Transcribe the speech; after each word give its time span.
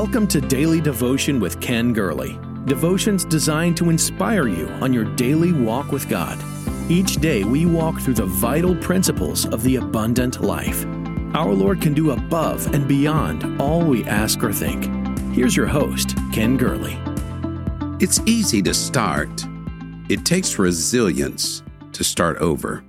Welcome 0.00 0.28
to 0.28 0.40
Daily 0.40 0.80
Devotion 0.80 1.40
with 1.40 1.60
Ken 1.60 1.92
Gurley. 1.92 2.38
Devotions 2.66 3.24
designed 3.24 3.76
to 3.78 3.90
inspire 3.90 4.46
you 4.46 4.68
on 4.80 4.92
your 4.92 5.02
daily 5.16 5.52
walk 5.52 5.90
with 5.90 6.08
God. 6.08 6.38
Each 6.88 7.16
day 7.16 7.42
we 7.42 7.66
walk 7.66 8.00
through 8.00 8.14
the 8.14 8.26
vital 8.26 8.76
principles 8.76 9.44
of 9.46 9.64
the 9.64 9.74
abundant 9.74 10.40
life. 10.40 10.86
Our 11.34 11.52
Lord 11.52 11.82
can 11.82 11.94
do 11.94 12.12
above 12.12 12.72
and 12.72 12.86
beyond 12.86 13.60
all 13.60 13.82
we 13.82 14.04
ask 14.04 14.40
or 14.44 14.52
think. 14.52 14.84
Here's 15.34 15.56
your 15.56 15.66
host, 15.66 16.16
Ken 16.32 16.56
Gurley. 16.56 16.96
It's 17.98 18.20
easy 18.20 18.62
to 18.62 18.74
start. 18.74 19.44
It 20.08 20.24
takes 20.24 20.60
resilience 20.60 21.64
to 21.90 22.04
start 22.04 22.36
over. 22.36 22.84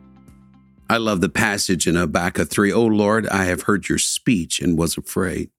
I 0.92 0.98
love 0.98 1.22
the 1.22 1.30
passage 1.30 1.88
in 1.88 1.96
Habakkuk 1.96 2.50
3. 2.50 2.72
O 2.72 2.86
Lord, 2.86 3.28
I 3.30 3.46
have 3.46 3.64
heard 3.64 3.90
your 3.90 3.98
speech 3.98 4.60
and 4.60 4.78
was 4.78 4.96
afraid. 4.96 5.50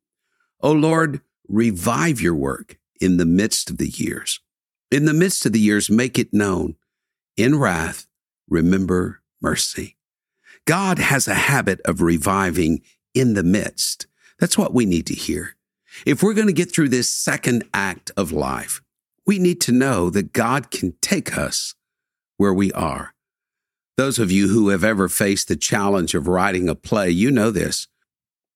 O 0.61 0.71
Lord, 0.71 1.23
revive 1.51 2.21
your 2.21 2.35
work 2.35 2.79
in 3.01 3.17
the 3.17 3.27
midst 3.27 3.71
of 3.71 3.79
the 3.79 3.89
years. 3.89 4.41
In 4.91 5.05
the 5.05 5.15
midst 5.15 5.45
of 5.47 5.53
the 5.53 5.61
years, 5.61 5.91
make 5.91 6.19
it 6.19 6.33
known. 6.33 6.77
In 7.37 7.59
wrath, 7.59 8.07
remember 8.49 9.23
mercy. 9.41 9.97
God 10.67 10.99
has 10.99 11.27
a 11.27 11.35
habit 11.35 11.81
of 11.85 12.03
reviving 12.03 12.83
in 13.15 13.35
the 13.35 13.43
midst. 13.43 14.07
That's 14.39 14.59
what 14.59 14.75
we 14.75 14.87
need 14.87 15.07
to 15.07 15.15
hear. 15.15 15.57
If 16.07 16.23
we're 16.23 16.35
going 16.35 16.47
to 16.47 16.53
get 16.53 16.73
through 16.73 16.91
this 16.91 17.11
second 17.11 17.65
act 17.75 18.11
of 18.17 18.33
life, 18.33 18.81
we 19.27 19.39
need 19.39 19.61
to 19.63 19.73
know 19.73 20.11
that 20.11 20.33
God 20.33 20.71
can 20.71 20.95
take 21.01 21.37
us 21.37 21.75
where 22.37 22.55
we 22.55 22.73
are. 22.73 23.15
Those 23.97 24.19
of 24.19 24.31
you 24.31 24.49
who 24.49 24.69
have 24.69 24.85
ever 24.85 25.09
faced 25.09 25.49
the 25.49 25.57
challenge 25.57 26.15
of 26.15 26.29
writing 26.29 26.69
a 26.69 26.75
play, 26.75 27.11
you 27.11 27.31
know 27.31 27.51
this 27.51 27.87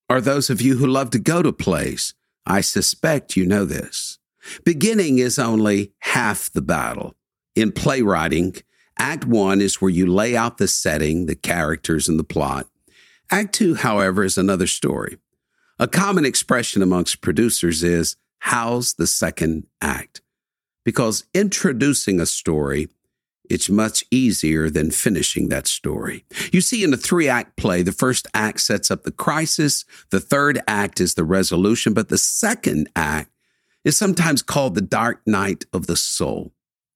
are 0.09 0.21
those 0.21 0.51
of 0.51 0.61
you 0.61 0.77
who 0.77 0.87
love 0.87 1.11
to 1.11 1.19
go 1.19 1.43
to 1.43 1.53
plays. 1.53 2.15
I 2.47 2.61
suspect 2.61 3.37
you 3.37 3.47
know 3.47 3.65
this. 3.65 4.19
Beginning 4.65 5.19
is 5.19 5.39
only 5.39 5.93
half 6.01 6.53
the 6.53 6.63
battle. 6.63 7.15
In 7.55 7.73
playwriting, 7.73 8.57
Act 8.99 9.27
one 9.27 9.61
is 9.61 9.81
where 9.81 9.91
you 9.91 10.07
lay 10.07 10.37
out 10.37 10.59
the 10.59 10.69
setting, 10.69 11.27
the 11.27 11.35
characters, 11.35 12.09
and 12.09 12.19
the 12.19 12.25
plot. 12.25 12.67
Act 13.31 13.55
two, 13.55 13.75
however, 13.75 14.23
is 14.23 14.39
another 14.39 14.67
story. 14.67 15.19
A 15.79 15.89
common 15.89 16.25
expression 16.25 16.83
amongst 16.83 17.21
producers 17.21 17.83
is, 17.83 18.17
how's 18.39 18.95
the 18.95 19.07
second 19.07 19.67
act? 19.81 20.21
Because 20.85 21.25
introducing 21.35 22.21
a 22.21 22.27
story 22.27 22.89
it's 23.51 23.69
much 23.69 24.05
easier 24.11 24.71
than 24.71 24.91
finishing 24.91 25.49
that 25.49 25.67
story. 25.67 26.25
You 26.53 26.61
see, 26.61 26.83
in 26.83 26.95
a 26.95 26.97
three 26.97 27.29
act 27.29 27.57
play, 27.57 27.83
the 27.83 27.93
first 27.93 28.27
act 28.35 28.61
sets 28.61 28.91
up 28.91 29.03
the 29.03 29.11
crisis, 29.11 29.85
the 30.11 30.21
third 30.21 30.61
act 30.67 31.01
is 31.01 31.15
the 31.15 31.25
resolution, 31.25 31.93
but 31.93 32.09
the 32.09 32.19
second 32.19 32.89
act 32.97 33.31
is 33.85 33.97
sometimes 33.97 34.43
called 34.43 34.75
the 34.75 34.81
dark 34.81 35.21
night 35.27 35.65
of 35.73 35.87
the 35.87 35.97
soul. 35.97 36.53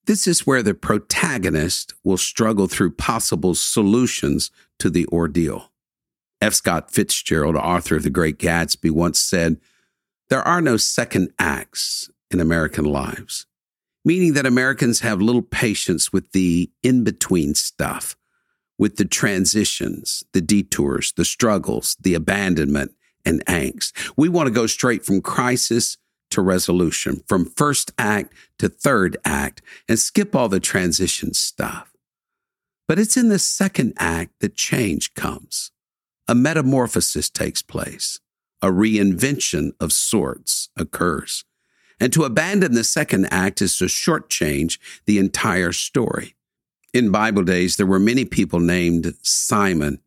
This 0.06 0.26
is 0.26 0.46
where 0.46 0.62
the 0.62 0.72
protagonist 0.72 1.92
will 2.02 2.16
struggle 2.16 2.66
through 2.66 2.92
possible 2.92 3.54
solutions 3.54 4.50
to 4.78 4.88
the 4.88 5.06
ordeal. 5.08 5.70
F. 6.40 6.54
Scott 6.54 6.90
Fitzgerald, 6.90 7.56
author 7.56 7.96
of 7.96 8.04
The 8.04 8.10
Great 8.10 8.38
Gatsby, 8.38 8.90
once 8.90 9.18
said, 9.18 9.58
There 10.30 10.40
are 10.40 10.62
no 10.62 10.78
second 10.78 11.30
acts 11.38 12.08
in 12.30 12.40
American 12.40 12.86
lives 12.86 13.46
meaning 14.08 14.32
that 14.32 14.46
Americans 14.46 15.00
have 15.00 15.20
little 15.20 15.42
patience 15.42 16.14
with 16.14 16.32
the 16.32 16.70
in 16.82 17.04
between 17.04 17.54
stuff, 17.54 18.16
with 18.78 18.96
the 18.96 19.04
transitions, 19.04 20.24
the 20.32 20.40
detours, 20.40 21.12
the 21.12 21.26
struggles, 21.26 21.94
the 22.00 22.14
abandonment, 22.14 22.90
and 23.26 23.44
angst. 23.44 23.92
We 24.16 24.30
want 24.30 24.46
to 24.46 24.50
go 24.50 24.66
straight 24.66 25.04
from 25.04 25.20
crisis 25.20 25.98
to 26.30 26.40
resolution, 26.40 27.22
from 27.28 27.44
first 27.44 27.92
act 27.98 28.32
to 28.58 28.70
third 28.70 29.18
act, 29.26 29.60
and 29.90 29.98
skip 29.98 30.34
all 30.34 30.48
the 30.48 30.58
transition 30.58 31.34
stuff. 31.34 31.92
But 32.86 32.98
it's 32.98 33.18
in 33.18 33.28
the 33.28 33.38
second 33.38 33.92
act 33.98 34.40
that 34.40 34.54
change 34.54 35.12
comes. 35.12 35.70
A 36.26 36.34
metamorphosis 36.34 37.28
takes 37.28 37.60
place. 37.60 38.20
A 38.62 38.68
reinvention 38.68 39.72
of 39.78 39.92
sorts 39.92 40.70
occurs. 40.78 41.44
And 42.00 42.12
to 42.12 42.24
abandon 42.24 42.74
the 42.74 42.84
second 42.84 43.26
act 43.32 43.60
is 43.60 43.76
to 43.78 43.86
shortchange 43.86 44.78
the 45.06 45.18
entire 45.18 45.72
story. 45.72 46.34
In 46.94 47.10
Bible 47.10 47.42
days, 47.42 47.76
there 47.76 47.86
were 47.86 47.98
many 47.98 48.24
people 48.24 48.60
named 48.60 49.14
Simon, 49.22 50.00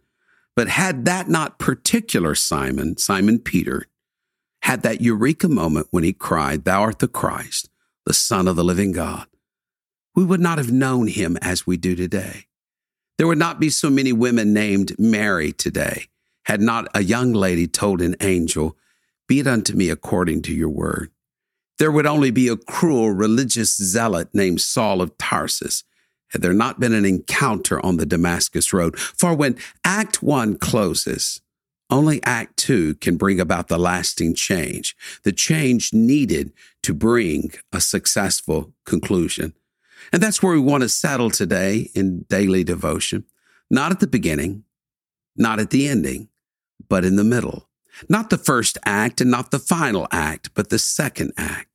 but 0.55 0.67
had 0.67 1.05
that 1.05 1.27
not 1.27 1.59
particular 1.59 2.33
Simon, 2.33 2.97
Simon 2.97 3.39
Peter, 3.39 3.87
had 4.63 4.83
that 4.83 5.01
eureka 5.01 5.47
moment 5.47 5.87
when 5.91 6.03
he 6.03 6.13
cried, 6.13 6.63
Thou 6.63 6.81
art 6.81 6.99
the 6.99 7.07
Christ, 7.07 7.69
the 8.05 8.13
Son 8.13 8.47
of 8.47 8.55
the 8.55 8.63
living 8.63 8.91
God, 8.91 9.27
we 10.15 10.23
would 10.23 10.41
not 10.41 10.57
have 10.57 10.71
known 10.71 11.07
him 11.07 11.37
as 11.41 11.67
we 11.67 11.77
do 11.77 11.95
today. 11.95 12.47
There 13.17 13.27
would 13.27 13.37
not 13.37 13.59
be 13.59 13.69
so 13.69 13.89
many 13.89 14.11
women 14.11 14.53
named 14.53 14.95
Mary 14.97 15.51
today 15.51 16.07
had 16.45 16.61
not 16.61 16.87
a 16.93 17.03
young 17.03 17.33
lady 17.33 17.67
told 17.67 18.01
an 18.01 18.15
angel, 18.19 18.75
Be 19.27 19.39
it 19.39 19.47
unto 19.47 19.75
me 19.75 19.89
according 19.89 20.41
to 20.43 20.53
your 20.53 20.69
word 20.69 21.11
there 21.81 21.91
would 21.91 22.05
only 22.05 22.29
be 22.29 22.47
a 22.47 22.55
cruel 22.55 23.09
religious 23.09 23.75
zealot 23.75 24.29
named 24.35 24.61
Saul 24.61 25.01
of 25.01 25.17
Tarsus 25.17 25.83
had 26.29 26.43
there 26.43 26.53
not 26.53 26.79
been 26.79 26.93
an 26.93 27.05
encounter 27.05 27.83
on 27.83 27.97
the 27.97 28.05
Damascus 28.05 28.71
Road. 28.71 28.99
For 28.99 29.33
when 29.33 29.57
Act 29.83 30.21
1 30.21 30.59
closes, 30.59 31.41
only 31.89 32.21
Act 32.21 32.55
2 32.57 32.93
can 32.95 33.17
bring 33.17 33.39
about 33.39 33.67
the 33.67 33.79
lasting 33.79 34.35
change, 34.35 34.95
the 35.23 35.31
change 35.31 35.91
needed 35.91 36.53
to 36.83 36.93
bring 36.93 37.51
a 37.73 37.81
successful 37.81 38.75
conclusion. 38.85 39.55
And 40.13 40.21
that's 40.21 40.43
where 40.43 40.53
we 40.53 40.59
want 40.59 40.83
to 40.83 40.89
settle 40.89 41.31
today 41.31 41.89
in 41.95 42.27
daily 42.29 42.63
devotion. 42.63 43.25
Not 43.71 43.91
at 43.91 43.99
the 43.99 44.05
beginning, 44.05 44.65
not 45.35 45.59
at 45.59 45.71
the 45.71 45.87
ending, 45.87 46.29
but 46.87 47.03
in 47.03 47.15
the 47.15 47.23
middle. 47.23 47.69
Not 48.07 48.29
the 48.29 48.37
first 48.37 48.77
act 48.85 49.19
and 49.19 49.31
not 49.31 49.49
the 49.49 49.57
final 49.57 50.07
act, 50.11 50.53
but 50.53 50.69
the 50.69 50.77
second 50.77 51.33
act. 51.37 51.70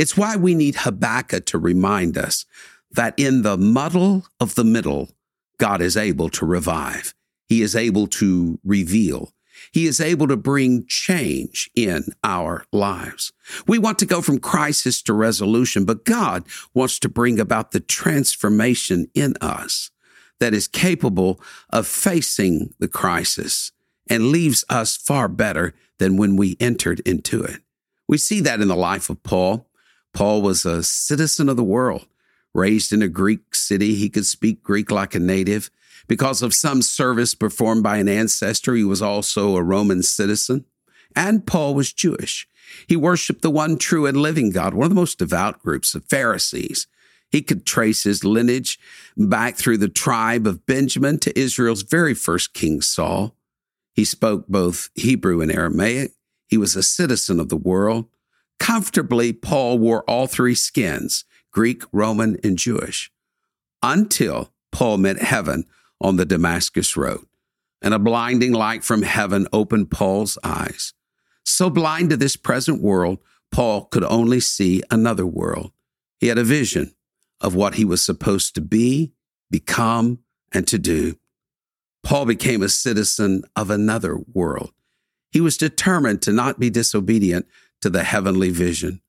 It's 0.00 0.16
why 0.16 0.34
we 0.36 0.54
need 0.54 0.76
Habakkuk 0.76 1.44
to 1.44 1.58
remind 1.58 2.16
us 2.16 2.46
that 2.90 3.12
in 3.18 3.42
the 3.42 3.58
muddle 3.58 4.24
of 4.40 4.54
the 4.54 4.64
middle, 4.64 5.10
God 5.58 5.82
is 5.82 5.94
able 5.94 6.30
to 6.30 6.46
revive. 6.46 7.14
He 7.50 7.60
is 7.60 7.76
able 7.76 8.06
to 8.06 8.58
reveal. 8.64 9.34
He 9.72 9.86
is 9.86 10.00
able 10.00 10.26
to 10.28 10.38
bring 10.38 10.86
change 10.86 11.68
in 11.74 12.04
our 12.24 12.64
lives. 12.72 13.30
We 13.66 13.78
want 13.78 13.98
to 13.98 14.06
go 14.06 14.22
from 14.22 14.38
crisis 14.38 15.02
to 15.02 15.12
resolution, 15.12 15.84
but 15.84 16.06
God 16.06 16.46
wants 16.72 16.98
to 17.00 17.10
bring 17.10 17.38
about 17.38 17.72
the 17.72 17.80
transformation 17.80 19.10
in 19.12 19.34
us 19.42 19.90
that 20.38 20.54
is 20.54 20.66
capable 20.66 21.38
of 21.68 21.86
facing 21.86 22.72
the 22.78 22.88
crisis 22.88 23.70
and 24.08 24.28
leaves 24.28 24.64
us 24.70 24.96
far 24.96 25.28
better 25.28 25.74
than 25.98 26.16
when 26.16 26.36
we 26.36 26.56
entered 26.58 27.00
into 27.00 27.42
it. 27.42 27.60
We 28.08 28.16
see 28.16 28.40
that 28.40 28.62
in 28.62 28.68
the 28.68 28.74
life 28.74 29.10
of 29.10 29.22
Paul. 29.22 29.66
Paul 30.12 30.42
was 30.42 30.64
a 30.64 30.82
citizen 30.82 31.48
of 31.48 31.56
the 31.56 31.64
world. 31.64 32.06
Raised 32.52 32.92
in 32.92 33.02
a 33.02 33.08
Greek 33.08 33.54
city, 33.54 33.94
he 33.94 34.08
could 34.08 34.26
speak 34.26 34.62
Greek 34.62 34.90
like 34.90 35.14
a 35.14 35.20
native. 35.20 35.70
Because 36.08 36.42
of 36.42 36.52
some 36.52 36.82
service 36.82 37.34
performed 37.34 37.82
by 37.82 37.98
an 37.98 38.08
ancestor, 38.08 38.74
he 38.74 38.82
was 38.82 39.00
also 39.00 39.56
a 39.56 39.62
Roman 39.62 40.02
citizen. 40.02 40.64
And 41.14 41.46
Paul 41.46 41.74
was 41.74 41.92
Jewish. 41.92 42.48
He 42.88 42.96
worshiped 42.96 43.42
the 43.42 43.50
one 43.50 43.78
true 43.78 44.06
and 44.06 44.16
living 44.16 44.50
God, 44.50 44.74
one 44.74 44.86
of 44.86 44.90
the 44.90 44.96
most 44.96 45.18
devout 45.18 45.60
groups 45.62 45.94
of 45.94 46.04
Pharisees. 46.04 46.86
He 47.30 47.42
could 47.42 47.64
trace 47.64 48.02
his 48.02 48.24
lineage 48.24 48.78
back 49.16 49.56
through 49.56 49.78
the 49.78 49.88
tribe 49.88 50.46
of 50.46 50.66
Benjamin 50.66 51.18
to 51.20 51.38
Israel's 51.38 51.82
very 51.82 52.14
first 52.14 52.54
king, 52.54 52.80
Saul. 52.80 53.36
He 53.94 54.04
spoke 54.04 54.48
both 54.48 54.90
Hebrew 54.94 55.40
and 55.40 55.52
Aramaic. 55.52 56.12
He 56.48 56.56
was 56.56 56.74
a 56.74 56.82
citizen 56.82 57.38
of 57.38 57.48
the 57.48 57.56
world. 57.56 58.06
Comfortably, 58.60 59.32
Paul 59.32 59.78
wore 59.78 60.04
all 60.04 60.28
three 60.28 60.54
skins 60.54 61.24
Greek, 61.50 61.82
Roman, 61.90 62.38
and 62.44 62.56
Jewish 62.56 63.10
until 63.82 64.52
Paul 64.70 64.98
met 64.98 65.18
heaven 65.18 65.64
on 66.00 66.16
the 66.16 66.26
Damascus 66.26 66.96
Road. 66.96 67.24
And 67.82 67.94
a 67.94 67.98
blinding 67.98 68.52
light 68.52 68.84
from 68.84 69.02
heaven 69.02 69.48
opened 69.52 69.90
Paul's 69.90 70.38
eyes. 70.44 70.92
So 71.44 71.70
blind 71.70 72.10
to 72.10 72.16
this 72.16 72.36
present 72.36 72.82
world, 72.82 73.18
Paul 73.50 73.86
could 73.86 74.04
only 74.04 74.38
see 74.38 74.82
another 74.90 75.26
world. 75.26 75.72
He 76.18 76.28
had 76.28 76.38
a 76.38 76.44
vision 76.44 76.94
of 77.40 77.54
what 77.54 77.76
he 77.76 77.84
was 77.86 78.04
supposed 78.04 78.54
to 78.54 78.60
be, 78.60 79.14
become, 79.50 80.18
and 80.52 80.68
to 80.68 80.78
do. 80.78 81.18
Paul 82.02 82.26
became 82.26 82.62
a 82.62 82.68
citizen 82.68 83.44
of 83.56 83.70
another 83.70 84.18
world. 84.32 84.72
He 85.32 85.40
was 85.40 85.56
determined 85.56 86.20
to 86.22 86.32
not 86.32 86.60
be 86.60 86.70
disobedient 86.70 87.46
to 87.82 87.90
the 87.90 88.04
heavenly 88.04 88.50
vision. 88.50 89.00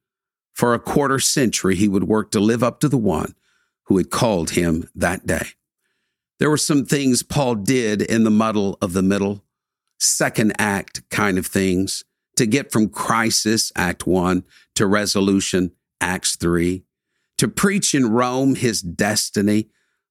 For 0.53 0.73
a 0.73 0.79
quarter 0.79 1.19
century, 1.19 1.75
he 1.75 1.87
would 1.87 2.03
work 2.03 2.31
to 2.31 2.39
live 2.39 2.63
up 2.63 2.79
to 2.81 2.89
the 2.89 2.97
one 2.97 3.35
who 3.85 3.97
had 3.97 4.09
called 4.09 4.51
him 4.51 4.89
that 4.95 5.25
day. 5.25 5.47
There 6.39 6.49
were 6.49 6.57
some 6.57 6.85
things 6.85 7.23
Paul 7.23 7.55
did 7.55 8.01
in 8.01 8.23
the 8.23 8.31
muddle 8.31 8.77
of 8.81 8.93
the 8.93 9.03
middle, 9.03 9.43
second 9.99 10.53
act 10.59 11.07
kind 11.09 11.37
of 11.37 11.45
things, 11.45 12.03
to 12.37 12.45
get 12.45 12.71
from 12.71 12.89
crisis, 12.89 13.71
Act 13.75 14.07
1, 14.07 14.43
to 14.75 14.87
resolution, 14.87 15.71
Acts 15.99 16.35
3. 16.35 16.83
To 17.37 17.47
preach 17.47 17.93
in 17.93 18.11
Rome 18.11 18.55
his 18.55 18.81
destiny, 18.81 19.69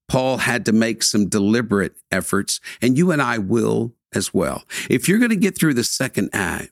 Paul 0.08 0.38
had 0.38 0.64
to 0.66 0.72
make 0.72 1.02
some 1.02 1.28
deliberate 1.28 1.96
efforts, 2.10 2.60
and 2.82 2.98
you 2.98 3.10
and 3.10 3.22
I 3.22 3.38
will 3.38 3.94
as 4.12 4.34
well. 4.34 4.64
If 4.88 5.08
you're 5.08 5.18
going 5.18 5.30
to 5.30 5.36
get 5.36 5.56
through 5.56 5.74
the 5.74 5.84
second 5.84 6.30
act, 6.32 6.70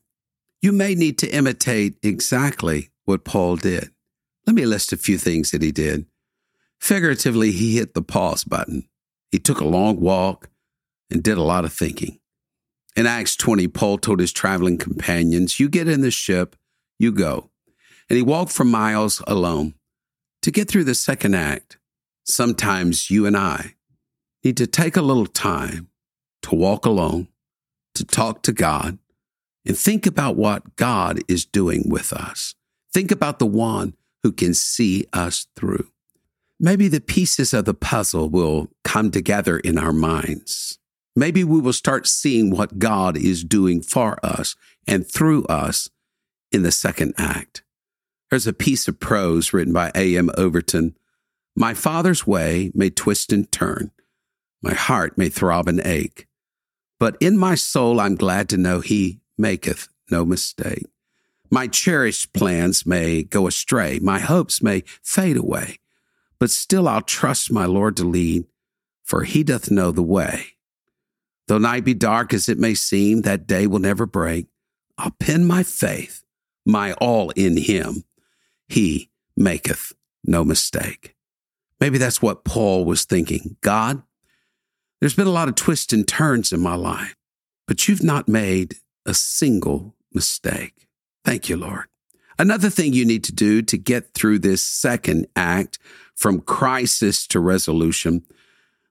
you 0.61 0.73
may 0.73 0.95
need 0.95 1.19
to 1.19 1.29
imitate 1.29 1.97
exactly 2.03 2.91
what 3.05 3.25
Paul 3.25 3.57
did. 3.57 3.91
Let 4.47 4.57
me 4.57 4.67
list 4.67 4.93
a 4.93 4.97
few 4.97 5.19
things 5.19 5.51
that 5.51 5.63
he 5.63 5.73
did. 5.73 6.07
Figuratively, 6.81 7.53
he 7.53 7.77
hit 7.77 7.95
the 7.95 8.03
pause 8.03 8.45
button. 8.45 8.89
He 9.31 9.39
took 9.39 9.61
a 9.61 9.67
long 9.67 10.01
walk 10.01 10.49
and 11.11 11.23
did 11.23 11.39
a 11.39 11.43
lot 11.43 11.65
of 11.65 11.73
thinking. 11.73 12.19
In 12.97 13.07
Acts 13.07 13.37
20, 13.37 13.69
Paul 13.69 13.99
told 13.99 14.21
his 14.21 14.33
traveling 14.33 14.79
companions, 14.79 15.61
You 15.61 15.69
get 15.69 15.89
in 15.89 16.01
the 16.01 16.11
ship, 16.11 16.57
you 16.99 17.13
go. 17.13 17.51
And 18.09 18.17
he 18.17 18.23
walked 18.23 18.53
for 18.53 18.65
miles 18.65 19.23
alone. 19.27 19.75
To 20.43 20.51
get 20.51 20.69
through 20.69 20.85
the 20.85 20.95
second 20.95 21.35
act, 21.35 21.79
sometimes 22.25 23.11
you 23.11 23.27
and 23.27 23.37
I 23.37 23.75
need 24.43 24.57
to 24.57 24.67
take 24.67 24.97
a 24.97 25.03
little 25.03 25.27
time 25.27 25.89
to 26.43 26.55
walk 26.55 26.87
alone, 26.87 27.29
to 27.95 28.05
talk 28.05 28.43
to 28.45 28.53
God, 28.53 28.99
and 29.67 29.77
think 29.77 30.07
about 30.07 30.37
what 30.37 30.77
God 30.77 31.21
is 31.29 31.45
doing 31.45 31.85
with 31.89 32.13
us. 32.13 32.55
Think 32.93 33.11
about 33.11 33.39
the 33.39 33.47
one 33.47 33.95
who 34.23 34.33
can 34.33 34.55
see 34.55 35.07
us 35.13 35.47
through. 35.57 35.89
Maybe 36.61 36.89
the 36.89 37.01
pieces 37.01 37.55
of 37.55 37.67
the 37.67 37.75
puzzle 37.75 38.29
will 38.29 38.69
come 38.83 39.11
together 39.11 39.59
in 39.59 39.79
our 39.79 39.93
minds. 39.93 40.79
Maybe 41.15 41.45
we 41.45 41.61
will 41.61 41.73
start 41.73 42.07
seeing 42.07 42.51
what 42.51 42.79
God 42.79 43.17
is 43.17 43.45
doing 43.45 43.83
for 43.83 44.25
us 44.25 44.57
and 44.87 45.07
through 45.07 45.45
us 45.47 45.89
in 46.51 46.63
the 46.63 46.73
second 46.73 47.15
act. 47.19 47.63
There's 48.31 48.47
a 48.47 48.53
piece 48.53 48.89
of 48.89 49.01
prose 49.01 49.53
written 49.53 49.73
by 49.73 49.91
A.M. 49.95 50.31
Overton. 50.37 50.97
My 51.57 51.75
father's 51.75 52.27
way 52.27 52.71
may 52.75 52.91
twist 52.91 53.33
and 53.33 53.51
turn. 53.51 53.91
My 54.63 54.75
heart 54.75 55.17
may 55.17 55.29
throb 55.29 55.69
and 55.69 55.81
ache. 55.85 56.27
But 57.01 57.17
in 57.21 57.39
my 57.39 57.55
soul, 57.55 58.01
I'm 58.01 58.17
glad 58.17 58.49
to 58.51 58.57
know 58.57 58.81
he 58.81 59.21
maketh 59.39 59.89
no 60.11 60.25
mistake. 60.25 60.87
My 61.51 61.67
cherished 61.67 62.33
plans 62.33 62.85
may 62.85 63.23
go 63.23 63.47
astray. 63.47 63.99
My 64.01 64.19
hopes 64.19 64.63
may 64.63 64.85
fade 65.03 65.37
away. 65.37 65.79
But 66.39 66.51
still 66.51 66.87
I'll 66.87 67.01
trust 67.01 67.51
my 67.51 67.65
Lord 67.65 67.97
to 67.97 68.05
lead, 68.05 68.45
for 69.03 69.25
he 69.25 69.43
doth 69.43 69.71
know 69.71 69.91
the 69.91 70.03
way. 70.03 70.47
Though 71.49 71.59
night 71.59 71.85
be 71.85 71.95
dark 71.95 72.35
as 72.35 72.49
it 72.49 72.59
may 72.59 72.75
seem, 72.75 73.23
that 73.23 73.47
day 73.47 73.67
will 73.67 73.79
never 73.79 74.05
break. 74.05 74.47
I'll 74.99 75.15
pin 75.19 75.47
my 75.47 75.63
faith, 75.63 76.23
my 76.67 76.93
all 76.95 77.31
in 77.31 77.57
him. 77.57 78.05
He 78.69 79.11
maketh 79.37 79.95
no 80.25 80.45
mistake. 80.45 81.17
Maybe 81.81 81.97
that's 81.97 82.21
what 82.21 82.45
Paul 82.45 82.85
was 82.85 83.05
thinking. 83.05 83.57
God, 83.63 84.03
there's 85.01 85.15
been 85.15 85.27
a 85.27 85.33
lot 85.33 85.49
of 85.49 85.55
twists 85.55 85.93
and 85.93 86.07
turns 86.07 86.53
in 86.53 86.61
my 86.61 86.75
life, 86.75 87.17
but 87.67 87.89
you've 87.89 88.03
not 88.03 88.29
made 88.29 88.77
a 89.09 89.15
single 89.15 89.95
mistake. 90.13 90.87
Thank 91.25 91.49
you, 91.49 91.57
Lord. 91.57 91.87
Another 92.39 92.69
thing 92.69 92.93
you 92.93 93.07
need 93.07 93.25
to 93.25 93.35
do 93.35 93.63
to 93.63 93.79
get 93.79 94.13
through 94.13 94.41
this 94.41 94.63
second 94.63 95.27
act 95.35 95.79
from 96.15 96.43
crisis 96.43 97.27
to 97.29 97.41
resolution, 97.41 98.23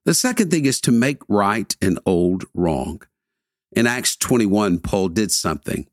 the 0.06 0.16
second 0.16 0.50
thing 0.50 0.66
is 0.66 0.82
to 0.82 0.92
make 0.92 1.22
right 1.30 1.76
an 1.84 2.00
old 2.06 2.46
wrong. 2.56 3.04
In 3.72 3.86
Acts 3.86 4.16
21, 4.16 4.80
Paul 4.80 5.10
did 5.10 5.32
something. 5.32 5.88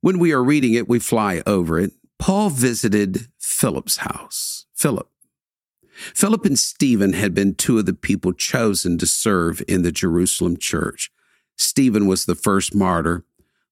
When 0.00 0.18
we 0.18 0.32
are 0.32 0.42
reading 0.42 0.74
it, 0.74 0.88
we 0.88 0.98
fly 0.98 1.42
over 1.46 1.78
it. 1.78 1.92
Paul 2.18 2.50
visited 2.50 3.28
Philip's 3.38 3.98
house. 3.98 4.66
Philip. 4.74 5.08
Philip 5.92 6.44
and 6.44 6.58
Stephen 6.58 7.12
had 7.12 7.34
been 7.34 7.54
two 7.54 7.78
of 7.78 7.86
the 7.86 7.94
people 7.94 8.32
chosen 8.32 8.98
to 8.98 9.06
serve 9.06 9.62
in 9.68 9.82
the 9.82 9.92
Jerusalem 9.92 10.56
church. 10.56 11.12
Stephen 11.56 12.06
was 12.06 12.24
the 12.24 12.34
first 12.34 12.74
martyr 12.74 13.24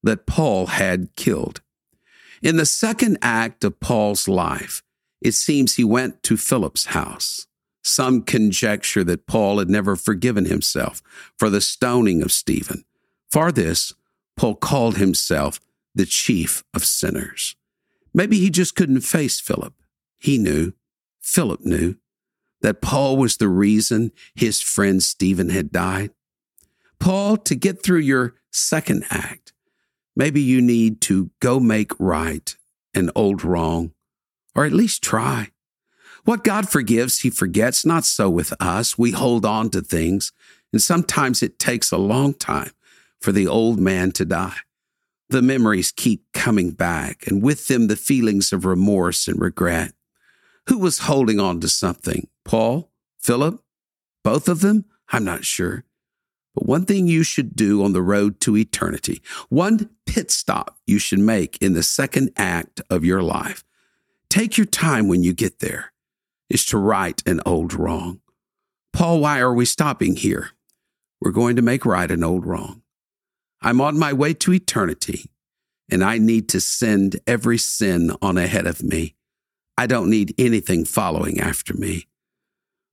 that 0.02 0.26
Paul 0.26 0.66
had 0.66 1.14
killed. 1.16 1.60
In 2.42 2.56
the 2.56 2.66
second 2.66 3.18
act 3.20 3.64
of 3.64 3.80
Paul's 3.80 4.28
life, 4.28 4.82
it 5.20 5.32
seems 5.32 5.74
he 5.74 5.84
went 5.84 6.22
to 6.24 6.36
Philip's 6.36 6.86
house. 6.86 7.46
Some 7.82 8.22
conjecture 8.22 9.02
that 9.04 9.26
Paul 9.26 9.58
had 9.58 9.70
never 9.70 9.96
forgiven 9.96 10.44
himself 10.44 11.02
for 11.36 11.50
the 11.50 11.60
stoning 11.60 12.22
of 12.22 12.32
Stephen. 12.32 12.84
For 13.30 13.50
this, 13.50 13.92
Paul 14.36 14.54
called 14.54 14.98
himself 14.98 15.60
the 15.94 16.06
chief 16.06 16.62
of 16.74 16.84
sinners. 16.84 17.56
Maybe 18.14 18.38
he 18.38 18.50
just 18.50 18.76
couldn't 18.76 19.00
face 19.00 19.40
Philip. 19.40 19.74
He 20.18 20.38
knew, 20.38 20.72
Philip 21.20 21.64
knew, 21.64 21.96
that 22.60 22.82
Paul 22.82 23.16
was 23.16 23.36
the 23.36 23.48
reason 23.48 24.12
his 24.34 24.60
friend 24.60 25.02
Stephen 25.02 25.50
had 25.50 25.72
died. 25.72 26.10
Paul, 26.98 27.36
to 27.38 27.54
get 27.54 27.82
through 27.82 28.00
your 28.00 28.34
second 28.50 29.04
act, 29.10 29.52
maybe 30.18 30.42
you 30.42 30.60
need 30.60 31.00
to 31.00 31.30
go 31.40 31.58
make 31.58 31.92
right 31.98 32.54
an 32.92 33.10
old 33.14 33.42
wrong, 33.42 33.92
or 34.54 34.66
at 34.66 34.72
least 34.72 35.02
try. 35.02 35.52
What 36.24 36.44
God 36.44 36.68
forgives, 36.68 37.20
he 37.20 37.30
forgets. 37.30 37.86
Not 37.86 38.04
so 38.04 38.28
with 38.28 38.52
us. 38.60 38.98
We 38.98 39.12
hold 39.12 39.46
on 39.46 39.70
to 39.70 39.80
things, 39.80 40.32
and 40.72 40.82
sometimes 40.82 41.42
it 41.42 41.58
takes 41.58 41.90
a 41.90 41.96
long 41.96 42.34
time 42.34 42.72
for 43.20 43.32
the 43.32 43.46
old 43.46 43.78
man 43.78 44.12
to 44.12 44.26
die. 44.26 44.56
The 45.30 45.40
memories 45.40 45.92
keep 45.92 46.24
coming 46.34 46.72
back, 46.72 47.26
and 47.26 47.42
with 47.42 47.68
them 47.68 47.86
the 47.86 47.96
feelings 47.96 48.52
of 48.52 48.64
remorse 48.64 49.28
and 49.28 49.40
regret. 49.40 49.92
Who 50.66 50.78
was 50.78 51.00
holding 51.00 51.40
on 51.40 51.60
to 51.60 51.68
something? 51.68 52.28
Paul? 52.44 52.90
Philip? 53.18 53.62
Both 54.22 54.48
of 54.48 54.60
them? 54.60 54.84
I'm 55.10 55.24
not 55.24 55.44
sure. 55.44 55.84
But 56.58 56.66
one 56.66 56.86
thing 56.86 57.06
you 57.06 57.22
should 57.22 57.54
do 57.54 57.84
on 57.84 57.92
the 57.92 58.02
road 58.02 58.40
to 58.40 58.56
eternity, 58.56 59.22
one 59.48 59.90
pit 60.06 60.32
stop 60.32 60.76
you 60.88 60.98
should 60.98 61.20
make 61.20 61.56
in 61.58 61.74
the 61.74 61.84
second 61.84 62.32
act 62.36 62.80
of 62.90 63.04
your 63.04 63.22
life, 63.22 63.62
take 64.28 64.58
your 64.58 64.66
time 64.66 65.06
when 65.06 65.22
you 65.22 65.32
get 65.32 65.60
there, 65.60 65.92
is 66.50 66.64
to 66.66 66.76
right 66.76 67.22
an 67.28 67.40
old 67.46 67.74
wrong. 67.74 68.22
Paul, 68.92 69.20
why 69.20 69.38
are 69.38 69.54
we 69.54 69.66
stopping 69.66 70.16
here? 70.16 70.50
We're 71.20 71.30
going 71.30 71.54
to 71.54 71.62
make 71.62 71.86
right 71.86 72.10
an 72.10 72.24
old 72.24 72.44
wrong. 72.44 72.82
I'm 73.62 73.80
on 73.80 73.96
my 73.96 74.12
way 74.12 74.34
to 74.34 74.52
eternity, 74.52 75.30
and 75.88 76.02
I 76.02 76.18
need 76.18 76.48
to 76.48 76.60
send 76.60 77.20
every 77.24 77.58
sin 77.58 78.10
on 78.20 78.36
ahead 78.36 78.66
of 78.66 78.82
me. 78.82 79.14
I 79.76 79.86
don't 79.86 80.10
need 80.10 80.34
anything 80.36 80.84
following 80.84 81.38
after 81.38 81.74
me. 81.74 82.08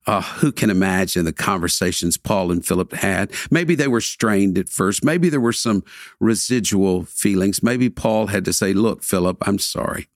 Uh, 0.08 0.22
who 0.22 0.52
can 0.52 0.70
imagine 0.70 1.26
the 1.26 1.34
conversations 1.34 2.16
Paul 2.16 2.52
and 2.52 2.66
Philip 2.66 2.94
had? 2.94 3.32
Maybe 3.50 3.74
they 3.74 3.88
were 3.88 4.02
strained 4.02 4.58
at 4.58 4.70
first. 4.70 5.04
Maybe 5.04 5.30
there 5.30 5.42
were 5.42 5.54
some 5.54 5.84
residual 6.20 7.06
feelings. 7.06 7.64
Maybe 7.64 7.90
Paul 7.90 8.28
had 8.28 8.46
to 8.46 8.54
say, 8.54 8.74
Look, 8.74 9.04
Philip, 9.04 9.38
I'm 9.48 9.58
sorry. 9.58 10.08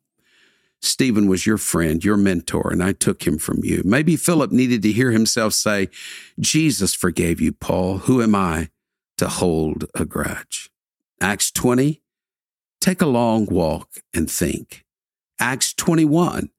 Stephen 0.82 1.28
was 1.28 1.46
your 1.46 1.58
friend, 1.58 2.04
your 2.04 2.18
mentor, 2.18 2.72
and 2.72 2.82
I 2.82 2.94
took 2.94 3.28
him 3.28 3.38
from 3.38 3.60
you. 3.64 3.82
Maybe 3.84 4.16
Philip 4.16 4.52
needed 4.52 4.82
to 4.84 4.92
hear 4.92 5.12
himself 5.12 5.54
say, 5.54 5.90
Jesus 6.40 6.94
forgave 6.94 7.42
you, 7.42 7.52
Paul. 7.52 8.00
Who 8.00 8.22
am 8.22 8.34
I 8.34 8.70
to 9.18 9.28
hold 9.28 9.86
a 9.94 10.06
grudge? 10.06 10.70
Acts 11.20 11.52
20, 11.52 12.02
take 12.80 13.02
a 13.02 13.08
long 13.08 13.46
walk 13.48 13.90
and 14.14 14.32
think. 14.32 14.86
Acts 15.38 15.74
21, 15.74 16.50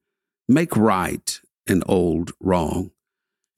make 0.47 0.77
right 0.77 1.39
an 1.67 1.81
old 1.87 2.31
wrong. 2.39 2.91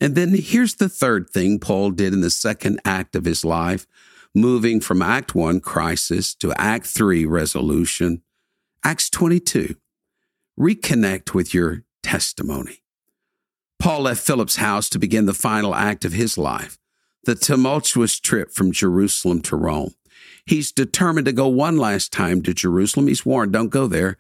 And 0.04 0.16
then 0.16 0.34
here's 0.34 0.76
the 0.76 0.90
third 0.90 1.30
thing 1.30 1.60
Paul 1.60 1.92
did 1.92 2.12
in 2.12 2.20
the 2.20 2.30
second 2.30 2.82
act 2.84 3.16
of 3.16 3.24
his 3.24 3.46
life, 3.46 3.88
moving 4.36 4.82
from 4.82 5.02
Act 5.02 5.34
1, 5.34 5.62
crisis, 5.62 6.36
to 6.36 6.54
Act 6.60 6.88
3, 6.88 7.26
resolution. 7.26 8.22
Acts 8.84 9.10
22, 9.10 9.78
reconnect 10.60 11.34
with 11.34 11.54
your 11.54 11.86
testimony. 12.04 12.84
Paul 13.80 14.02
left 14.02 14.22
Philip's 14.22 14.58
house 14.58 14.90
to 14.90 15.00
begin 15.00 15.26
the 15.26 15.34
final 15.34 15.74
act 15.74 16.04
of 16.04 16.12
his 16.12 16.38
life, 16.38 16.78
the 17.24 17.34
tumultuous 17.34 18.20
trip 18.20 18.52
from 18.52 18.74
Jerusalem 18.74 19.42
to 19.44 19.56
Rome. 19.56 19.94
He's 20.46 20.74
determined 20.74 21.28
to 21.28 21.32
go 21.32 21.48
one 21.48 21.78
last 21.78 22.12
time 22.12 22.42
to 22.42 22.54
Jerusalem. 22.54 23.08
He's 23.08 23.26
warned, 23.26 23.54
don't 23.54 23.70
go 23.70 23.88
there. 23.88 24.18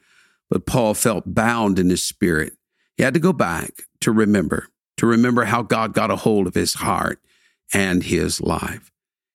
But 0.49 0.65
Paul 0.65 0.93
felt 0.93 1.35
bound 1.35 1.77
in 1.77 1.89
his 1.89 2.05
spirit. 2.05 2.53
He 2.95 3.03
had 3.03 3.15
to 3.15 3.19
go 3.19 3.33
back 3.33 3.83
to 3.99 4.13
remember 4.13 4.69
to 5.03 5.07
remember 5.07 5.43
how 5.43 5.61
God 5.61 5.93
got 5.93 6.11
a 6.11 6.15
hold 6.15 6.47
of 6.47 6.55
his 6.55 6.75
heart 6.75 7.19
and 7.73 8.03
his 8.03 8.39
life. 8.39 8.89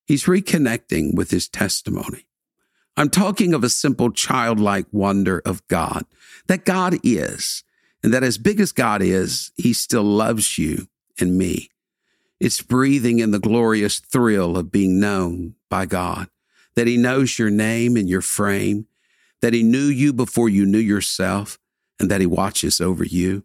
He's 0.06 0.24
reconnecting 0.24 1.14
with 1.14 1.30
his 1.30 1.46
testimony. 1.46 2.24
I'm 2.96 3.10
talking 3.10 3.52
of 3.52 3.62
a 3.62 3.68
simple 3.68 4.10
childlike 4.10 4.86
wonder 4.92 5.42
of 5.44 5.68
God, 5.68 6.06
that 6.46 6.64
God 6.64 6.96
is, 7.02 7.64
and 8.02 8.14
that 8.14 8.22
as 8.22 8.38
big 8.38 8.60
as 8.60 8.72
God 8.72 9.02
is, 9.02 9.52
he 9.56 9.74
still 9.74 10.04
loves 10.04 10.56
you 10.56 10.88
and 11.20 11.36
me. 11.36 11.68
It's 12.40 12.62
breathing 12.62 13.18
in 13.18 13.32
the 13.32 13.38
glorious 13.38 13.98
thrill 13.98 14.56
of 14.56 14.72
being 14.72 14.98
known 14.98 15.54
by 15.68 15.84
God, 15.84 16.30
that 16.76 16.86
he 16.86 16.96
knows 16.96 17.38
your 17.38 17.50
name 17.50 17.94
and 17.94 18.08
your 18.08 18.22
frame, 18.22 18.86
that 19.42 19.52
He 19.52 19.62
knew 19.62 19.84
you 19.84 20.14
before 20.14 20.48
you 20.48 20.64
knew 20.64 20.78
yourself, 20.78 21.58
and 22.00 22.10
that 22.10 22.22
He 22.22 22.26
watches 22.26 22.80
over 22.80 23.04
you? 23.04 23.44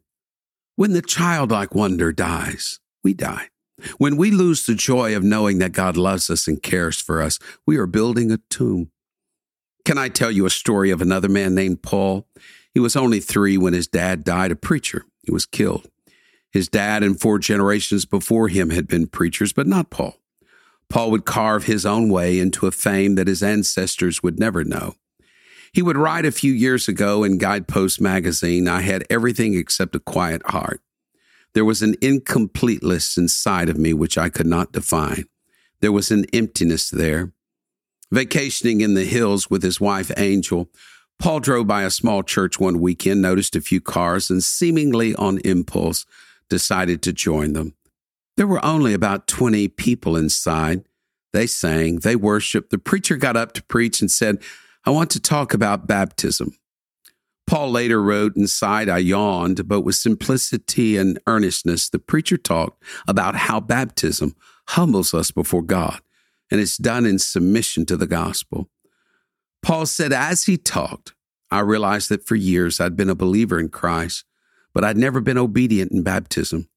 When 0.76 0.94
the 0.94 1.04
childlike 1.04 1.76
wonder 1.76 2.12
dies, 2.12 2.80
we 3.04 3.14
die. 3.14 3.50
When 4.00 4.18
we 4.18 4.32
lose 4.32 4.66
the 4.66 4.74
joy 4.74 5.16
of 5.16 5.24
knowing 5.24 5.60
that 5.60 5.72
God 5.72 5.98
loves 5.98 6.32
us 6.32 6.48
and 6.48 6.64
cares 6.64 7.00
for 7.00 7.22
us, 7.22 7.38
we 7.68 7.78
are 7.78 7.86
building 7.86 8.32
a 8.32 8.40
tomb. 8.50 8.90
Can 9.86 10.00
I 10.00 10.10
tell 10.10 10.32
you 10.32 10.48
a 10.48 10.50
story 10.50 10.90
of 10.90 11.00
another 11.00 11.30
man 11.30 11.54
named 11.54 11.84
Paul? 11.84 12.28
He 12.74 12.80
was 12.80 12.96
only 12.96 13.20
three 13.20 13.56
when 13.56 13.74
his 13.74 13.88
dad 13.88 14.24
died, 14.24 14.52
a 14.52 14.56
preacher. 14.56 15.06
He 15.22 15.32
was 15.32 15.46
killed. 15.46 15.88
His 16.52 16.70
dad 16.70 17.04
and 17.04 17.20
four 17.20 17.38
generations 17.38 18.06
before 18.06 18.48
him 18.48 18.72
had 18.72 18.88
been 18.88 19.08
preachers, 19.08 19.54
but 19.54 19.68
not 19.68 19.92
Paul. 19.92 20.18
Paul 20.90 21.12
would 21.12 21.26
carve 21.26 21.66
his 21.66 21.86
own 21.86 22.10
way 22.10 22.40
into 22.40 22.66
a 22.66 22.72
fame 22.72 23.14
that 23.16 23.28
his 23.28 23.44
ancestors 23.44 24.24
would 24.24 24.40
never 24.40 24.64
know. 24.64 24.96
He 25.74 25.82
would 25.82 25.98
write 25.98 26.26
a 26.26 26.32
few 26.32 26.54
years 26.54 26.88
ago 26.88 27.24
in 27.24 27.40
Guidepost 27.40 28.00
magazine, 28.00 28.68
I 28.68 28.82
had 28.82 29.06
everything 29.10 29.56
except 29.56 29.96
a 29.96 30.00
quiet 30.00 30.44
heart. 30.46 30.82
There 31.54 31.66
was 31.66 31.82
an 31.82 31.96
incompleteness 32.00 33.18
inside 33.18 33.70
of 33.70 33.78
me 33.78 33.94
which 33.94 34.18
I 34.18 34.30
could 34.30 34.46
not 34.46 34.72
define. 34.72 35.26
There 35.82 35.92
was 35.92 36.12
an 36.12 36.26
emptiness 36.32 36.90
there. 36.90 37.34
Vacationing 38.12 38.82
in 38.82 38.94
the 38.94 39.06
hills 39.06 39.50
with 39.50 39.64
his 39.64 39.82
wife 39.82 40.12
Angel, 40.16 40.70
Paul 41.18 41.40
drove 41.40 41.66
by 41.66 41.84
a 41.84 41.90
small 41.90 42.22
church 42.22 42.60
one 42.60 42.80
weekend, 42.80 43.22
noticed 43.22 43.56
a 43.56 43.62
few 43.62 43.82
cars, 43.82 44.30
and 44.30 44.44
seemingly 44.44 45.16
on 45.16 45.40
impulse 45.40 46.06
decided 46.50 47.02
to 47.02 47.14
join 47.14 47.54
them. 47.54 47.74
There 48.38 48.48
were 48.48 48.64
only 48.64 48.94
about 48.94 49.28
20 49.28 49.68
people 49.70 50.16
inside. 50.16 50.86
They 51.34 51.48
sang, 51.48 51.98
they 51.98 52.16
worshiped. 52.16 52.70
The 52.70 52.78
preacher 52.78 53.16
got 53.16 53.38
up 53.38 53.54
to 53.54 53.64
preach 53.64 54.02
and 54.02 54.12
said, 54.12 54.40
I 54.86 54.92
want 54.92 55.10
to 55.12 55.20
talk 55.20 55.54
about 55.54 55.88
baptism. 55.88 56.58
Paul 57.48 57.72
later 57.72 58.02
wrote, 58.02 58.36
Inside 58.36 58.90
I 58.90 59.00
yawned, 59.00 59.68
but 59.68 59.82
with 59.82 59.96
simplicity 59.96 60.98
and 60.98 61.20
earnestness, 61.28 61.90
the 61.90 62.00
preacher 62.00 62.38
talked 62.38 62.82
about 63.08 63.36
how 63.36 63.60
baptism 63.60 64.36
humbles 64.70 65.14
us 65.14 65.32
before 65.32 65.62
God 65.62 66.02
and 66.54 66.62
it's 66.62 66.78
done 66.78 67.06
in 67.06 67.18
submission 67.18 67.84
to 67.88 67.98
the 67.98 68.06
gospel. 68.06 68.70
Paul 69.64 69.88
said, 69.88 70.14
as 70.14 70.44
he 70.44 70.56
talked, 70.56 71.14
I 71.50 71.62
realized 71.62 72.10
that 72.10 72.28
for 72.28 72.36
years 72.36 72.80
I'd 72.80 72.96
been 72.96 73.10
a 73.10 73.16
believer 73.16 73.60
in 73.60 73.70
Christ, 73.70 74.26
but 74.72 74.84
I'd 74.84 74.96
never 74.96 75.20
been 75.20 75.38
obedient 75.38 75.92
in 75.92 76.04
baptism. 76.04 76.70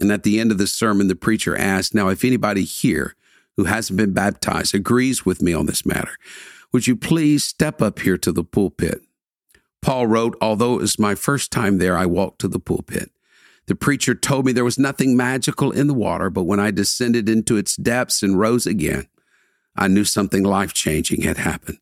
And 0.00 0.10
at 0.10 0.22
the 0.22 0.40
end 0.40 0.50
of 0.50 0.56
the 0.56 0.66
sermon, 0.66 1.08
the 1.08 1.14
preacher 1.14 1.54
asked, 1.54 1.94
Now, 1.94 2.08
if 2.08 2.24
anybody 2.24 2.64
here 2.64 3.16
who 3.56 3.64
hasn't 3.64 3.96
been 3.96 4.14
baptized 4.14 4.74
agrees 4.74 5.26
with 5.26 5.42
me 5.42 5.52
on 5.52 5.66
this 5.66 5.84
matter, 5.84 6.16
would 6.72 6.86
you 6.86 6.96
please 6.96 7.44
step 7.44 7.80
up 7.80 8.00
here 8.00 8.18
to 8.18 8.32
the 8.32 8.44
pulpit? 8.44 9.02
Paul 9.80 10.06
wrote, 10.06 10.36
Although 10.40 10.74
it 10.74 10.82
was 10.82 10.98
my 10.98 11.14
first 11.14 11.50
time 11.50 11.78
there, 11.78 11.96
I 11.96 12.06
walked 12.06 12.40
to 12.40 12.48
the 12.48 12.58
pulpit. 12.58 13.10
The 13.66 13.74
preacher 13.74 14.14
told 14.14 14.46
me 14.46 14.52
there 14.52 14.64
was 14.64 14.78
nothing 14.78 15.16
magical 15.16 15.70
in 15.70 15.88
the 15.88 15.94
water, 15.94 16.30
but 16.30 16.44
when 16.44 16.58
I 16.58 16.70
descended 16.70 17.28
into 17.28 17.56
its 17.56 17.76
depths 17.76 18.22
and 18.22 18.38
rose 18.38 18.66
again, 18.66 19.08
I 19.76 19.88
knew 19.88 20.04
something 20.04 20.42
life 20.42 20.72
changing 20.72 21.22
had 21.22 21.36
happened, 21.36 21.78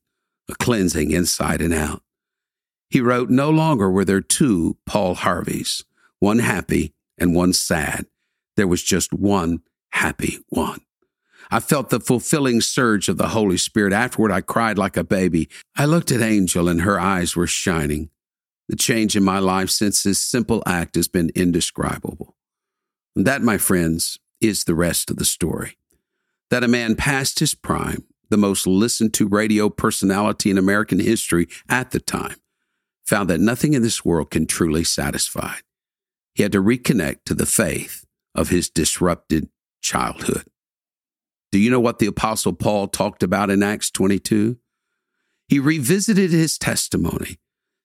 a 0.51 0.55
cleansing 0.55 1.13
inside 1.13 1.61
and 1.63 1.73
out. 1.73 2.03
He 2.91 3.01
wrote, 3.01 3.31
No 3.31 3.51
longer 3.51 3.91
were 3.91 4.05
there 4.05 4.21
two 4.21 4.77
Paul 4.85 5.15
Harveys, 5.15 5.85
one 6.19 6.41
happy 6.41 6.93
and 7.19 7.35
one 7.35 7.53
sad. 7.53 8.07
There 8.57 8.67
was 8.67 8.83
just 8.83 9.13
one 9.13 9.63
happy 9.91 10.39
one. 10.49 10.81
I 11.51 11.61
felt 11.61 11.91
the 11.91 12.01
fulfilling 12.01 12.61
surge 12.61 13.09
of 13.09 13.19
the 13.19 13.29
Holy 13.29 13.57
Spirit. 13.57 13.93
Afterward, 13.93 14.33
I 14.33 14.41
cried 14.41 14.79
like 14.79 14.97
a 14.97 15.05
baby. 15.05 15.49
I 15.77 15.85
looked 15.85 16.11
at 16.11 16.21
Angel, 16.21 16.69
and 16.69 16.81
her 16.83 16.99
eyes 16.99 17.37
were 17.37 17.47
shining. 17.47 18.11
The 18.69 18.77
change 18.77 19.15
in 19.15 19.23
my 19.23 19.39
life 19.39 19.71
since 19.71 20.03
this 20.03 20.21
simple 20.21 20.63
act 20.67 20.97
has 20.97 21.07
been 21.07 21.31
indescribable. 21.35 22.37
And 23.15 23.27
that, 23.27 23.43
my 23.43 23.59
friends, 23.59 24.19
is 24.41 24.65
the 24.65 24.75
rest 24.75 25.11
of 25.11 25.17
the 25.17 25.25
story. 25.25 25.79
That 26.51 26.65
a 26.65 26.69
man 26.69 26.97
past 26.97 27.39
his 27.39 27.55
prime, 27.55 28.05
the 28.29 28.37
most 28.37 28.67
listened 28.67 29.15
to 29.15 29.29
radio 29.29 29.69
personality 29.69 30.51
in 30.51 30.59
American 30.59 30.99
history 30.99 31.49
at 31.69 31.93
the 31.93 32.01
time, 32.01 32.37
found 33.07 33.31
that 33.31 33.41
nothing 33.41 33.75
in 33.75 33.83
this 33.83 34.05
world 34.05 34.31
can 34.31 34.47
truly 34.47 34.83
satisfy. 34.83 35.55
He 36.35 36.43
had 36.43 36.53
to 36.53 36.63
reconnect 36.63 37.21
to 37.27 37.35
the 37.35 37.47
faith 37.47 38.05
of 38.35 38.49
his 38.49 38.69
disrupted 38.69 39.49
childhood. 39.81 40.45
Do 41.53 41.59
you 41.59 41.71
know 41.71 41.81
what 41.81 41.99
the 41.99 42.07
Apostle 42.07 42.53
Paul 42.53 42.89
talked 42.89 43.23
about 43.23 43.51
in 43.51 43.63
Acts 43.63 43.91
22? 43.91 44.59
He 45.49 45.59
revisited 45.59 46.31
his 46.31 46.59
testimony, 46.59 47.39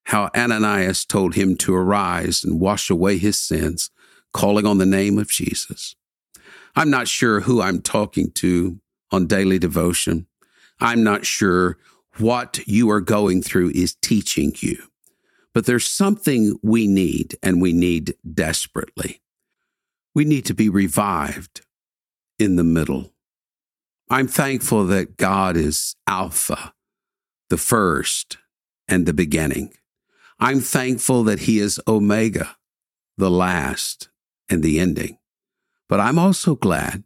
how 0.05 0.29
Ananias 0.35 1.05
told 1.05 1.35
him 1.35 1.55
to 1.57 1.75
arise 1.75 2.43
and 2.43 2.59
wash 2.59 2.89
away 2.89 3.17
his 3.17 3.37
sins, 3.37 3.91
calling 4.33 4.65
on 4.65 4.77
the 4.77 4.85
name 4.85 5.19
of 5.19 5.29
Jesus. 5.29 5.95
I'm 6.75 6.89
not 6.89 7.07
sure 7.07 7.41
who 7.41 7.61
I'm 7.61 7.81
talking 7.81 8.31
to 8.31 8.79
on 9.11 9.27
daily 9.27 9.59
devotion. 9.59 10.27
I'm 10.79 11.03
not 11.03 11.25
sure 11.25 11.77
what 12.17 12.59
you 12.65 12.89
are 12.89 13.01
going 13.01 13.41
through 13.41 13.71
is 13.71 13.95
teaching 13.95 14.53
you. 14.59 14.77
But 15.53 15.65
there's 15.65 15.85
something 15.85 16.57
we 16.63 16.87
need, 16.87 17.37
and 17.43 17.61
we 17.61 17.73
need 17.73 18.15
desperately. 18.33 19.21
We 20.15 20.23
need 20.23 20.45
to 20.45 20.53
be 20.53 20.69
revived 20.69 21.61
in 22.39 22.55
the 22.55 22.63
middle. 22.63 23.13
I'm 24.11 24.27
thankful 24.27 24.87
that 24.87 25.15
God 25.15 25.55
is 25.55 25.95
Alpha, 26.05 26.73
the 27.49 27.55
first 27.55 28.39
and 28.85 29.05
the 29.05 29.13
beginning. 29.13 29.73
I'm 30.37 30.59
thankful 30.59 31.23
that 31.23 31.39
He 31.39 31.59
is 31.59 31.79
Omega, 31.87 32.57
the 33.17 33.31
last 33.31 34.09
and 34.49 34.63
the 34.63 34.81
ending. 34.81 35.17
But 35.87 36.01
I'm 36.01 36.19
also 36.19 36.55
glad 36.55 37.05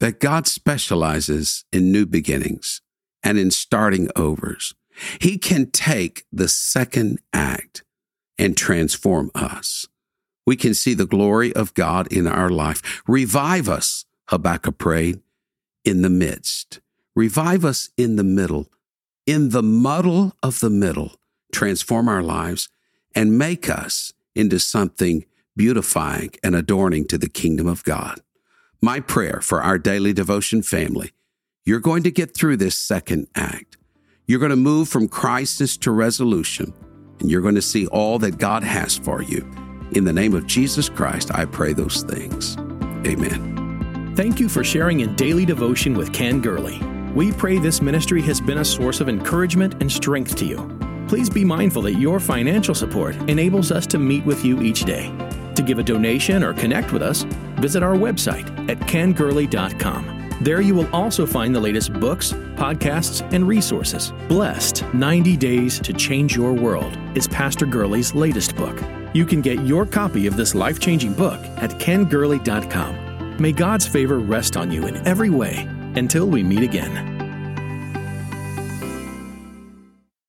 that 0.00 0.20
God 0.20 0.46
specializes 0.46 1.64
in 1.72 1.90
new 1.90 2.04
beginnings 2.04 2.82
and 3.22 3.38
in 3.38 3.50
starting 3.50 4.10
overs. 4.14 4.74
He 5.18 5.38
can 5.38 5.70
take 5.70 6.26
the 6.30 6.48
second 6.48 7.20
act 7.32 7.84
and 8.36 8.54
transform 8.54 9.30
us. 9.34 9.86
We 10.46 10.56
can 10.56 10.74
see 10.74 10.92
the 10.92 11.06
glory 11.06 11.54
of 11.54 11.72
God 11.72 12.12
in 12.12 12.26
our 12.26 12.50
life. 12.50 13.02
Revive 13.08 13.66
us, 13.66 14.04
Habakkuk 14.28 14.76
prayed 14.76 15.21
in 15.84 16.02
the 16.02 16.10
midst. 16.10 16.80
Revive 17.14 17.64
us 17.64 17.90
in 17.96 18.16
the 18.16 18.24
middle, 18.24 18.70
in 19.26 19.50
the 19.50 19.62
muddle 19.62 20.32
of 20.42 20.60
the 20.60 20.70
middle. 20.70 21.12
Transform 21.52 22.08
our 22.08 22.22
lives 22.22 22.68
and 23.14 23.38
make 23.38 23.68
us 23.68 24.12
into 24.34 24.58
something 24.58 25.24
beautifying 25.54 26.30
and 26.42 26.54
adorning 26.54 27.06
to 27.06 27.18
the 27.18 27.28
kingdom 27.28 27.66
of 27.66 27.84
God. 27.84 28.20
My 28.80 29.00
prayer 29.00 29.40
for 29.40 29.62
our 29.62 29.78
daily 29.78 30.12
devotion 30.12 30.62
family 30.62 31.12
you're 31.64 31.80
going 31.80 32.02
to 32.02 32.10
get 32.10 32.34
through 32.34 32.56
this 32.56 32.76
second 32.76 33.28
act. 33.36 33.76
You're 34.26 34.40
going 34.40 34.50
to 34.50 34.56
move 34.56 34.88
from 34.88 35.06
crisis 35.06 35.76
to 35.78 35.92
resolution, 35.92 36.72
and 37.20 37.30
you're 37.30 37.40
going 37.40 37.54
to 37.54 37.62
see 37.62 37.86
all 37.86 38.18
that 38.18 38.38
God 38.38 38.64
has 38.64 38.96
for 38.96 39.22
you. 39.22 39.48
In 39.92 40.04
the 40.04 40.12
name 40.12 40.34
of 40.34 40.46
Jesus 40.46 40.88
Christ, 40.88 41.32
I 41.32 41.44
pray 41.44 41.72
those 41.72 42.02
things. 42.02 42.56
Amen. 43.06 43.61
Thank 44.14 44.38
you 44.38 44.50
for 44.50 44.62
sharing 44.62 45.00
in 45.00 45.14
daily 45.14 45.46
devotion 45.46 45.94
with 45.94 46.12
Ken 46.12 46.42
Gurley. 46.42 46.78
We 47.14 47.32
pray 47.32 47.56
this 47.56 47.80
ministry 47.80 48.20
has 48.22 48.42
been 48.42 48.58
a 48.58 48.64
source 48.64 49.00
of 49.00 49.08
encouragement 49.08 49.80
and 49.80 49.90
strength 49.90 50.36
to 50.36 50.44
you. 50.44 50.78
Please 51.08 51.30
be 51.30 51.46
mindful 51.46 51.80
that 51.82 51.94
your 51.94 52.20
financial 52.20 52.74
support 52.74 53.16
enables 53.30 53.72
us 53.72 53.86
to 53.86 53.98
meet 53.98 54.22
with 54.26 54.44
you 54.44 54.60
each 54.60 54.84
day. 54.84 55.10
To 55.54 55.62
give 55.62 55.78
a 55.78 55.82
donation 55.82 56.44
or 56.44 56.52
connect 56.52 56.92
with 56.92 57.00
us, 57.00 57.22
visit 57.56 57.82
our 57.82 57.94
website 57.94 58.46
at 58.68 58.78
kengurley.com. 58.80 60.38
There 60.42 60.60
you 60.60 60.74
will 60.74 60.94
also 60.94 61.24
find 61.24 61.54
the 61.54 61.60
latest 61.60 61.94
books, 61.94 62.32
podcasts, 62.32 63.26
and 63.32 63.48
resources. 63.48 64.12
Blessed 64.28 64.84
90 64.92 65.38
Days 65.38 65.80
to 65.80 65.94
Change 65.94 66.36
Your 66.36 66.52
World 66.52 66.98
is 67.14 67.26
Pastor 67.28 67.64
Gurley's 67.64 68.14
latest 68.14 68.56
book. 68.56 68.78
You 69.14 69.24
can 69.24 69.40
get 69.40 69.60
your 69.60 69.86
copy 69.86 70.26
of 70.26 70.36
this 70.36 70.54
life 70.54 70.78
changing 70.78 71.14
book 71.14 71.40
at 71.56 71.70
kengurley.com. 71.78 73.01
May 73.42 73.50
God's 73.50 73.88
favor 73.88 74.20
rest 74.20 74.56
on 74.56 74.70
you 74.70 74.86
in 74.86 75.04
every 75.04 75.28
way 75.28 75.68
until 75.96 76.28
we 76.28 76.44
meet 76.44 76.62
again. 76.62 77.11